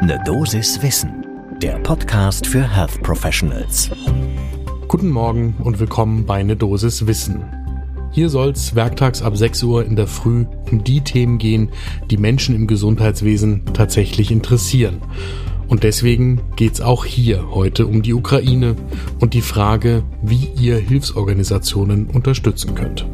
Ne 0.00 0.22
Dosis 0.24 0.80
Wissen, 0.80 1.26
der 1.60 1.76
Podcast 1.80 2.46
für 2.46 2.62
Health 2.62 3.02
Professionals. 3.02 3.90
Guten 4.86 5.08
Morgen 5.08 5.56
und 5.64 5.80
willkommen 5.80 6.24
bei 6.24 6.40
Ne 6.44 6.54
Dosis 6.54 7.08
Wissen. 7.08 7.42
Hier 8.12 8.28
soll 8.28 8.50
es 8.50 8.76
werktags 8.76 9.22
ab 9.22 9.36
6 9.36 9.64
Uhr 9.64 9.84
in 9.84 9.96
der 9.96 10.06
Früh 10.06 10.46
um 10.70 10.84
die 10.84 11.00
Themen 11.00 11.38
gehen, 11.38 11.70
die 12.10 12.16
Menschen 12.16 12.54
im 12.54 12.68
Gesundheitswesen 12.68 13.62
tatsächlich 13.74 14.30
interessieren. 14.30 15.02
Und 15.66 15.82
deswegen 15.82 16.42
geht 16.54 16.74
es 16.74 16.80
auch 16.80 17.04
hier 17.04 17.50
heute 17.50 17.88
um 17.88 18.02
die 18.02 18.14
Ukraine 18.14 18.76
und 19.18 19.34
die 19.34 19.42
Frage, 19.42 20.04
wie 20.22 20.48
ihr 20.60 20.76
Hilfsorganisationen 20.76 22.06
unterstützen 22.06 22.76
könnt. 22.76 23.04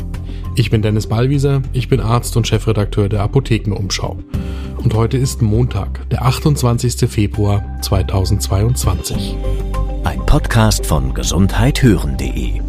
Ich 0.54 0.70
bin 0.70 0.82
Dennis 0.82 1.06
Ballwieser, 1.06 1.62
ich 1.72 1.88
bin 1.88 2.00
Arzt 2.00 2.36
und 2.36 2.46
Chefredakteur 2.46 3.08
der 3.08 3.22
Apothekenumschau. 3.22 4.18
Und 4.84 4.92
heute 4.92 5.16
ist 5.16 5.40
Montag, 5.40 6.10
der 6.10 6.26
28. 6.26 7.08
Februar 7.10 7.80
2022. 7.80 9.34
Ein 10.04 10.26
Podcast 10.26 10.84
von 10.84 11.14
gesundheithören.de 11.14 12.60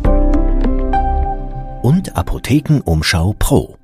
und 1.81 2.15
Apothekenumschau 2.15 3.35
Pro. 3.37 3.77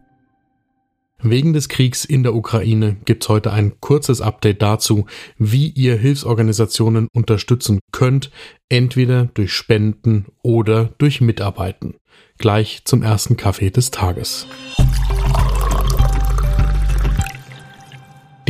Wegen 1.21 1.51
des 1.51 1.67
Kriegs 1.67 2.05
in 2.05 2.23
der 2.23 2.33
Ukraine 2.33 2.95
gibt's 3.03 3.27
heute 3.27 3.51
ein 3.51 3.81
kurzes 3.81 4.21
Update 4.21 4.61
dazu, 4.61 5.07
wie 5.37 5.67
ihr 5.67 5.98
Hilfsorganisationen 5.98 7.09
unterstützen 7.13 7.81
könnt, 7.91 8.31
entweder 8.70 9.25
durch 9.25 9.51
Spenden 9.51 10.27
oder 10.41 10.85
durch 10.99 11.20
Mitarbeiten. 11.20 11.95
Gleich 12.37 12.84
zum 12.85 13.03
ersten 13.03 13.35
Kaffee 13.35 13.71
des 13.71 13.91
Tages. 13.91 14.48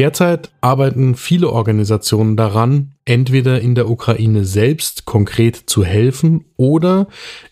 Derzeit 0.02 0.52
arbeiten 0.62 1.14
viele 1.14 1.52
Organisationen 1.52 2.36
daran, 2.36 2.94
entweder 3.06 3.62
in 3.62 3.76
der 3.76 3.88
Ukraine 3.88 4.46
selbst 4.46 5.06
konkret 5.06 5.56
zu 5.56 5.86
helfen 5.86 6.46
oder 6.58 7.08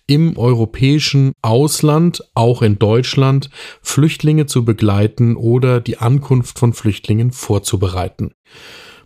im 0.08 0.36
europäischen 0.36 1.34
Ausland, 1.44 2.24
auch 2.34 2.64
in 2.64 2.80
Deutschland, 2.80 3.52
Flüchtlinge 3.84 4.48
zu 4.48 4.66
begleiten 4.66 5.36
oder 5.36 5.80
die 5.80 6.00
Ankunft 6.00 6.58
von 6.58 6.74
Flüchtlingen 6.74 7.30
vorzubereiten. 7.30 8.32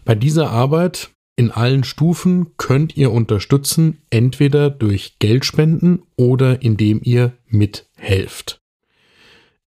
Bei 0.06 0.16
dieser 0.16 0.50
Arbeit 0.50 1.10
in 1.36 1.52
allen 1.52 1.84
Stufen 1.84 2.56
könnt 2.56 2.96
ihr 2.96 3.12
unterstützen, 3.12 4.04
entweder 4.10 4.70
durch 4.70 5.18
Geldspenden 5.20 6.04
oder 6.16 6.62
indem 6.62 7.02
ihr 7.04 7.34
mithelft. 7.50 8.63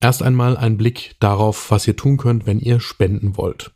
Erst 0.04 0.22
einmal 0.22 0.56
ein 0.58 0.76
Blick 0.76 1.16
darauf, 1.18 1.70
was 1.70 1.88
ihr 1.88 1.96
tun 1.96 2.18
könnt, 2.18 2.44
wenn 2.44 2.60
ihr 2.60 2.78
spenden 2.78 3.38
wollt. 3.38 3.72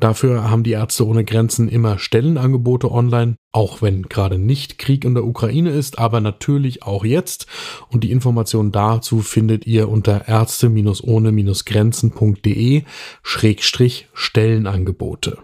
Dafür 0.00 0.50
haben 0.50 0.64
die 0.64 0.72
Ärzte 0.72 1.06
ohne 1.06 1.24
Grenzen 1.24 1.68
immer 1.68 1.98
Stellenangebote 1.98 2.90
online, 2.90 3.36
auch 3.52 3.80
wenn 3.80 4.02
gerade 4.02 4.38
nicht 4.38 4.78
Krieg 4.78 5.04
in 5.04 5.14
der 5.14 5.24
Ukraine 5.24 5.70
ist, 5.70 5.98
aber 5.98 6.20
natürlich 6.20 6.82
auch 6.82 7.04
jetzt. 7.04 7.46
Und 7.90 8.02
die 8.02 8.10
Informationen 8.10 8.72
dazu 8.72 9.20
findet 9.20 9.66
ihr 9.66 9.88
unter 9.88 10.26
ärzte-ohne-grenzen.de 10.26 12.82
Schrägstrich 13.22 14.08
Stellenangebote. 14.12 15.38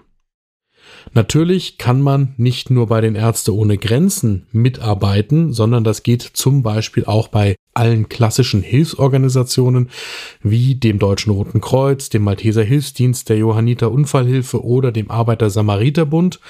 Natürlich 1.12 1.78
kann 1.78 2.00
man 2.00 2.34
nicht 2.36 2.70
nur 2.70 2.86
bei 2.86 3.00
den 3.00 3.14
Ärzte 3.14 3.54
ohne 3.54 3.78
Grenzen 3.78 4.46
mitarbeiten, 4.52 5.52
sondern 5.52 5.84
das 5.84 6.02
geht 6.02 6.22
zum 6.22 6.62
Beispiel 6.62 7.04
auch 7.04 7.28
bei 7.28 7.56
allen 7.74 8.08
klassischen 8.08 8.62
Hilfsorganisationen 8.62 9.90
wie 10.42 10.74
dem 10.74 10.98
Deutschen 10.98 11.32
Roten 11.32 11.60
Kreuz, 11.60 12.08
dem 12.08 12.22
Malteser 12.22 12.62
Hilfsdienst, 12.64 13.28
der 13.28 13.38
Johanniter 13.38 13.90
Unfallhilfe 13.90 14.64
oder 14.64 14.92
dem 14.92 15.10
Arbeiter-Samariter-Bund. 15.10 16.40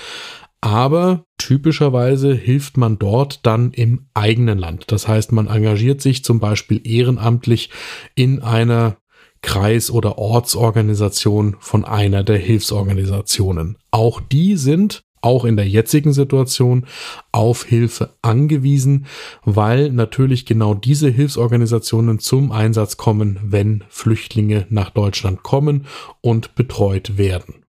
Aber 0.63 1.25
typischerweise 1.39 2.35
hilft 2.35 2.77
man 2.77 2.99
dort 2.99 3.47
dann 3.47 3.73
im 3.73 4.07
eigenen 4.13 4.59
Land. 4.59 4.85
Das 4.89 5.09
heißt, 5.09 5.33
man 5.33 5.47
engagiert 5.47 6.03
sich 6.03 6.23
zum 6.23 6.39
Beispiel 6.39 6.81
ehrenamtlich 6.85 7.71
in 8.15 8.43
einer 8.43 8.99
Kreis- 9.43 9.91
oder 9.91 10.19
Ortsorganisation 10.19 11.57
von 11.61 11.85
einer 11.85 12.23
der 12.25 12.39
Hilfsorganisationen. 12.39 13.79
Auch 13.91 14.21
die 14.21 14.57
sind 14.57 15.03
auch 15.23 15.45
in 15.45 15.57
der 15.57 15.69
jetzigen 15.69 16.13
Situation 16.13 16.87
auf 17.33 17.65
Hilfe 17.65 18.15
angewiesen, 18.23 19.07
weil 19.45 19.91
natürlich 19.91 20.47
genau 20.47 20.75
diese 20.75 21.11
Hilfsorganisationen 21.11 22.19
zum 22.19 22.53
Einsatz 22.53 22.97
kommen, 22.97 23.39
wenn 23.43 23.85
Flüchtlinge 23.89 24.67
nach 24.71 24.91
Deutschland 24.91 25.43
kommen 25.43 25.87
und 26.21 26.55
betreut 26.55 27.19
werden. 27.19 27.65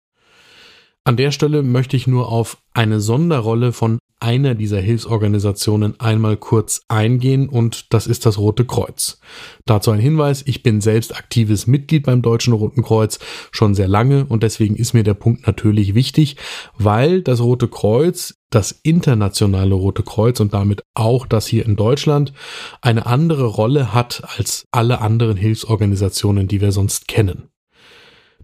An 1.03 1.17
der 1.17 1.31
Stelle 1.31 1.63
möchte 1.63 1.97
ich 1.97 2.05
nur 2.05 2.31
auf 2.31 2.57
eine 2.73 2.99
Sonderrolle 2.99 3.73
von 3.73 3.97
einer 4.19 4.55
dieser 4.55 4.79
Hilfsorganisationen 4.79 5.99
einmal 5.99 6.37
kurz 6.37 6.81
eingehen 6.87 7.49
und 7.49 7.93
das 7.93 8.07
ist 8.07 8.25
das 8.25 8.37
Rote 8.37 8.65
Kreuz. 8.65 9.19
Dazu 9.65 9.91
ein 9.91 9.99
Hinweis, 9.99 10.43
ich 10.45 10.63
bin 10.63 10.81
selbst 10.81 11.15
aktives 11.15 11.67
Mitglied 11.67 12.05
beim 12.05 12.21
Deutschen 12.21 12.53
Roten 12.53 12.83
Kreuz 12.83 13.19
schon 13.51 13.75
sehr 13.75 13.87
lange 13.87 14.25
und 14.25 14.43
deswegen 14.43 14.75
ist 14.75 14.93
mir 14.93 15.03
der 15.03 15.13
Punkt 15.13 15.47
natürlich 15.47 15.95
wichtig, 15.95 16.37
weil 16.77 17.21
das 17.21 17.41
Rote 17.41 17.67
Kreuz, 17.67 18.35
das 18.49 18.71
internationale 18.83 19.75
Rote 19.75 20.03
Kreuz 20.03 20.39
und 20.39 20.53
damit 20.53 20.83
auch 20.95 21.25
das 21.25 21.47
hier 21.47 21.65
in 21.65 21.75
Deutschland 21.75 22.33
eine 22.81 23.05
andere 23.05 23.45
Rolle 23.45 23.93
hat 23.93 24.23
als 24.37 24.65
alle 24.71 25.01
anderen 25.01 25.37
Hilfsorganisationen, 25.37 26.47
die 26.47 26.61
wir 26.61 26.71
sonst 26.71 27.07
kennen. 27.07 27.49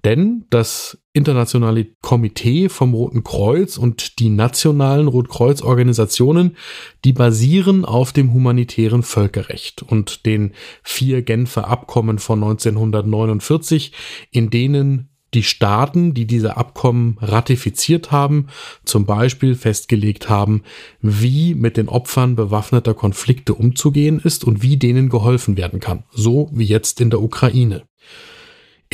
Denn 0.05 0.45
das 0.51 0.99
internationale 1.13 1.87
Komitee 2.03 2.69
vom 2.69 2.93
Roten 2.93 3.23
Kreuz 3.23 3.75
und 3.75 4.19
die 4.19 4.29
nationalen 4.29 5.07
Rotkreuz-Organisationen, 5.07 6.57
die 7.03 7.11
basieren 7.11 7.85
auf 7.85 8.13
dem 8.13 8.31
humanitären 8.31 9.01
Völkerrecht 9.01 9.81
und 9.81 10.27
den 10.27 10.53
vier 10.83 11.23
Genfer 11.23 11.67
Abkommen 11.67 12.19
von 12.19 12.43
1949, 12.43 13.93
in 14.29 14.51
denen 14.51 15.09
die 15.33 15.41
Staaten, 15.41 16.13
die 16.13 16.27
diese 16.27 16.55
Abkommen 16.55 17.17
ratifiziert 17.19 18.11
haben, 18.11 18.47
zum 18.85 19.07
Beispiel 19.07 19.55
festgelegt 19.55 20.29
haben, 20.29 20.61
wie 21.01 21.55
mit 21.55 21.77
den 21.77 21.89
Opfern 21.89 22.35
bewaffneter 22.35 22.93
Konflikte 22.93 23.55
umzugehen 23.55 24.21
ist 24.23 24.43
und 24.43 24.61
wie 24.61 24.77
denen 24.77 25.09
geholfen 25.09 25.57
werden 25.57 25.79
kann, 25.79 26.03
so 26.11 26.51
wie 26.53 26.65
jetzt 26.65 27.01
in 27.01 27.09
der 27.09 27.23
Ukraine. 27.23 27.87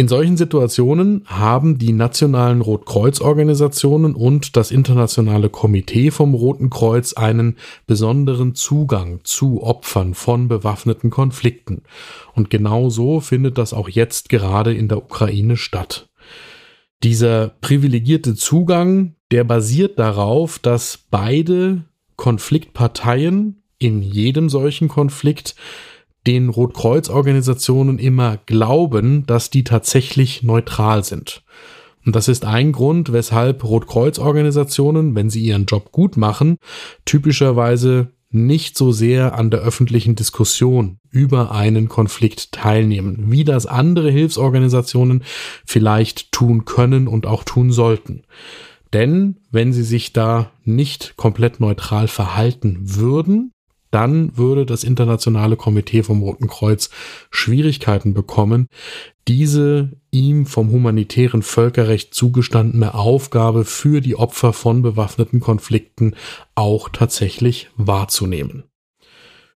In 0.02 0.08
solchen 0.08 0.36
Situationen 0.36 1.22
haben 1.28 1.78
die 1.78 1.94
nationalen 1.94 2.62
Rotkreuzorganisationen 2.62 4.16
und 4.16 4.58
das 4.58 4.72
internationale 4.72 5.48
Komitee 5.48 6.10
vom 6.10 6.34
Roten 6.34 6.72
Kreuz 6.72 7.14
einen 7.14 7.58
besonderen 7.86 8.56
Zugang 8.56 9.20
zu 9.24 9.62
Opfern 9.62 10.16
von 10.16 10.48
bewaffneten 10.48 11.12
Konflikten. 11.12 11.84
Und 12.34 12.50
genau 12.50 12.90
so 12.90 13.20
findet 13.20 13.60
das 13.60 13.76
auch 13.76 13.90
jetzt 13.90 14.30
gerade 14.30 14.74
in 14.74 14.88
der 14.88 14.98
Ukraine 14.98 15.56
statt. 15.56 16.10
Dieser 17.04 17.50
privilegierte 17.62 18.34
Zugang, 18.34 19.14
der 19.30 19.44
basiert 19.44 20.00
darauf, 20.00 20.58
dass 20.58 20.98
beide 21.12 21.84
Konfliktparteien 22.16 23.62
in 23.78 24.02
jedem 24.02 24.50
solchen 24.50 24.88
Konflikt 24.88 25.54
den 26.28 26.50
Rotkreuzorganisationen 26.50 28.00
immer 28.00 28.38
glauben, 28.46 29.26
dass 29.26 29.50
die 29.50 29.64
tatsächlich 29.64 30.44
neutral 30.44 31.04
sind. 31.04 31.44
Und 32.06 32.16
das 32.16 32.28
ist 32.28 32.46
ein 32.46 32.72
Grund, 32.72 33.14
weshalb 33.14 33.64
Rotkreuzorganisationen, 33.64 35.16
wenn 35.16 35.30
sie 35.30 35.42
ihren 35.42 35.66
Job 35.66 35.92
gut 35.92 36.18
machen, 36.18 36.58
typischerweise 37.06 38.12
nicht 38.32 38.78
so 38.78 38.92
sehr 38.92 39.38
an 39.38 39.52
der 39.52 39.60
öffentlichen 39.60 40.16
Diskussion 40.16 40.98
über 41.10 41.52
einen 41.52 41.90
Konflikt 41.90 42.54
teilnehmen, 42.54 43.26
wie 43.30 43.44
das 43.44 43.66
andere 43.66 44.10
Hilfsorganisationen 44.10 45.24
vielleicht 45.66 46.32
tun 46.32 46.66
können 46.66 47.08
und 47.08 47.26
auch 47.26 47.44
tun 47.44 47.72
sollten. 47.72 48.24
Denn 48.94 49.38
wenn 49.52 49.74
sie 49.74 49.84
sich 49.84 50.14
da 50.14 50.52
nicht 50.64 51.16
komplett 51.18 51.60
neutral 51.60 52.08
verhalten 52.08 52.78
würden, 52.82 53.52
dann 53.92 54.38
würde 54.38 54.66
das 54.66 54.84
internationale 54.84 55.58
Komitee 55.58 56.04
vom 56.04 56.22
Roten 56.22 56.48
Kreuz 56.48 56.90
Schwierigkeiten 57.30 58.14
bekommen, 58.14 58.68
diese 59.28 59.92
ihm 60.10 60.46
vom 60.46 60.72
humanitären 60.72 61.42
Völkerrecht 61.42 62.14
zugestandene 62.14 62.94
Aufgabe 62.94 63.66
für 63.66 64.02
die 64.02 64.16
Opfer 64.16 64.54
von 64.54 64.82
bewaffneten 64.82 65.40
Konflikten 65.40 66.16
auch 66.56 66.90
tatsächlich 66.90 67.70
wahrzunehmen. 67.76 68.64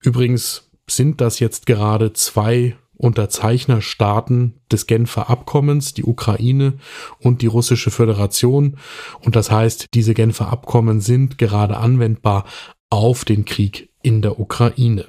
Übrigens 0.00 0.70
sind 0.88 1.20
das 1.20 1.38
jetzt 1.38 1.66
gerade 1.66 2.12
zwei 2.12 2.76
Unterzeichnerstaaten 2.96 4.60
des 4.70 4.86
Genfer 4.86 5.28
Abkommens, 5.28 5.94
die 5.94 6.04
Ukraine 6.04 6.74
und 7.18 7.42
die 7.42 7.46
russische 7.46 7.90
Föderation. 7.90 8.76
Und 9.20 9.36
das 9.36 9.50
heißt, 9.50 9.86
diese 9.94 10.14
Genfer 10.14 10.52
Abkommen 10.52 11.00
sind 11.00 11.38
gerade 11.38 11.76
anwendbar 11.76 12.44
auf 12.90 13.24
den 13.24 13.44
Krieg 13.44 13.91
in 14.02 14.22
der 14.22 14.38
Ukraine. 14.38 15.06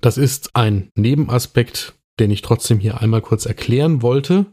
Das 0.00 0.18
ist 0.18 0.54
ein 0.54 0.90
Nebenaspekt, 0.94 1.94
den 2.20 2.30
ich 2.30 2.42
trotzdem 2.42 2.78
hier 2.78 3.00
einmal 3.00 3.22
kurz 3.22 3.46
erklären 3.46 4.02
wollte 4.02 4.46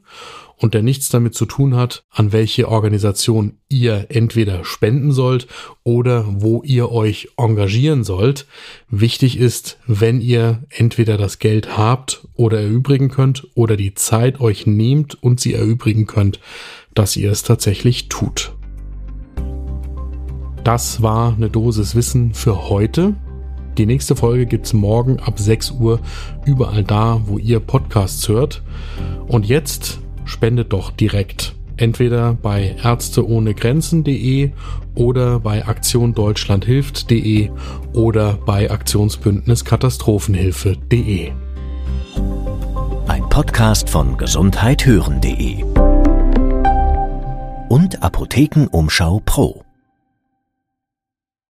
und 0.57 0.73
der 0.73 0.81
nichts 0.81 1.09
damit 1.09 1.35
zu 1.35 1.45
tun 1.45 1.75
hat, 1.75 2.05
an 2.09 2.31
welche 2.31 2.69
Organisation 2.69 3.57
ihr 3.67 4.07
entweder 4.09 4.63
spenden 4.63 5.11
sollt 5.11 5.47
oder 5.83 6.25
wo 6.27 6.63
ihr 6.63 6.91
euch 6.91 7.29
engagieren 7.37 8.03
sollt. 8.03 8.47
Wichtig 8.89 9.37
ist, 9.37 9.77
wenn 9.85 10.21
ihr 10.21 10.63
entweder 10.69 11.17
das 11.17 11.39
Geld 11.39 11.77
habt 11.77 12.27
oder 12.33 12.61
erübrigen 12.61 13.09
könnt 13.09 13.47
oder 13.55 13.75
die 13.75 13.95
Zeit 13.95 14.39
euch 14.39 14.65
nehmt 14.65 15.21
und 15.21 15.39
sie 15.39 15.53
erübrigen 15.53 16.05
könnt, 16.05 16.39
dass 16.93 17.17
ihr 17.17 17.31
es 17.31 17.43
tatsächlich 17.43 18.07
tut. 18.07 18.53
Das 20.63 21.01
war 21.01 21.33
eine 21.33 21.49
Dosis 21.49 21.95
Wissen 21.95 22.33
für 22.33 22.69
heute. 22.69 23.15
Die 23.77 23.85
nächste 23.85 24.15
Folge 24.15 24.45
gibt's 24.45 24.71
morgen 24.73 25.19
ab 25.19 25.37
6 25.37 25.71
Uhr 25.71 25.99
überall 26.45 26.83
da, 26.83 27.21
wo 27.25 27.37
ihr 27.37 27.59
Podcasts 27.59 28.27
hört. 28.29 28.63
Und 29.27 29.45
jetzt 29.45 29.99
spendet 30.23 30.71
doch 30.71 30.91
direkt. 30.91 31.55
Entweder 31.77 32.33
bei 32.33 32.77
ärzteohnegrenzen.de 32.81 34.51
oder 34.95 35.41
bei 35.41 35.67
aktiondeutschlandhilft.de 35.67 37.49
oder 37.91 38.39
bei 38.45 38.71
Aktionsbündnis 38.71 39.65
Katastrophenhilfe.de. 39.65 41.31
Ein 43.07 43.29
Podcast 43.29 43.89
von 43.89 44.17
gesundheithören.de 44.17 45.65
und 47.67 48.01
Apothekenumschau 48.01 49.21
Pro. 49.25 49.64